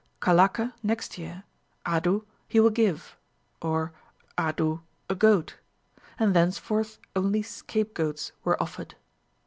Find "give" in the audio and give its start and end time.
2.71-3.15